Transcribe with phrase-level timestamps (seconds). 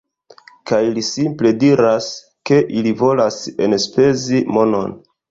[0.69, 2.07] Kaj li simple diras,
[2.49, 4.97] ke ili volas enspezi monon